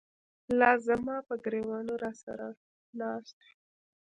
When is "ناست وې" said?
2.99-3.51